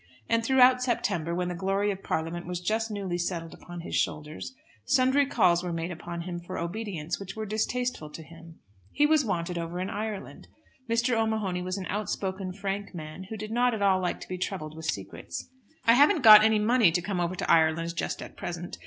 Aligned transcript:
And 0.27 0.43
throughout 0.43 0.81
September, 0.81 1.35
when 1.35 1.47
the 1.49 1.53
glory 1.53 1.91
of 1.91 2.01
Parliament 2.01 2.47
was 2.47 2.59
just 2.59 2.89
newly 2.89 3.19
settled 3.19 3.53
upon 3.53 3.81
his 3.81 3.93
shoulders, 3.95 4.55
sundry 4.83 5.27
calls 5.27 5.61
were 5.63 5.71
made 5.71 5.91
upon 5.91 6.21
him 6.21 6.39
for 6.39 6.57
obedience 6.57 7.19
which 7.19 7.35
were 7.35 7.45
distasteful 7.45 8.09
to 8.13 8.23
him. 8.23 8.57
He 8.91 9.05
was 9.05 9.23
wanted 9.23 9.59
over 9.59 9.79
in 9.79 9.91
Ireland. 9.91 10.47
Mr. 10.89 11.13
O'Mahony 11.13 11.61
was 11.61 11.77
an 11.77 11.85
outspoken, 11.87 12.51
frank 12.51 12.95
man, 12.95 13.25
who 13.29 13.37
did 13.37 13.51
not 13.51 13.75
at 13.75 13.83
all 13.83 14.01
like 14.01 14.19
to 14.21 14.27
be 14.27 14.39
troubled 14.39 14.75
with 14.75 14.85
secrets. 14.89 15.47
"I 15.85 15.93
haven't 15.93 16.23
got 16.23 16.43
any 16.43 16.57
money 16.57 16.91
to 16.93 17.01
come 17.03 17.19
over 17.19 17.35
to 17.35 17.51
Ireland 17.51 17.95
just 17.95 18.23
at 18.23 18.35
present. 18.35 18.79